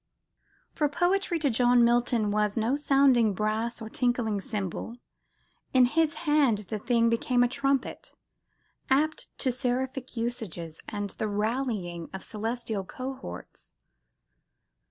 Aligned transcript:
For 0.73 0.89
poetry, 0.89 1.37
to 1.37 1.51
John 1.51 1.83
Milton, 1.85 2.31
was 2.31 2.57
no 2.57 2.75
sounding 2.75 3.35
brass 3.35 3.79
or 3.83 3.87
tinkling 3.87 4.41
cymbal; 4.41 4.97
in 5.75 5.85
his 5.85 6.15
hand 6.25 6.57
"the 6.69 6.79
thing 6.79 7.07
became 7.07 7.43
a 7.43 7.47
trumpet," 7.47 8.15
apt 8.89 9.27
to 9.37 9.51
seraphic 9.51 10.17
usages 10.17 10.81
and 10.89 11.11
the 11.11 11.27
rallying 11.27 12.09
of 12.13 12.23
celestial 12.23 12.83
cohorts. 12.83 13.73